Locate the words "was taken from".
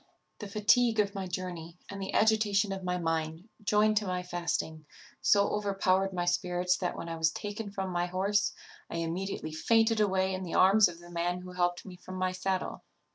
7.17-7.91